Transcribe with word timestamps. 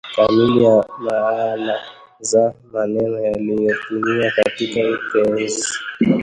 kamili 0.15 0.63
ya 0.63 0.85
maana 0.99 1.79
za 2.19 2.53
maneno 2.73 3.21
yaliyotumiwa 3.21 4.31
katika 4.31 4.79
utenzi 4.89 5.65